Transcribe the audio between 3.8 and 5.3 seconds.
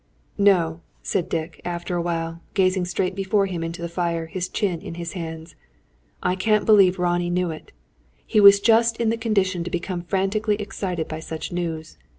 the fire, his chin in his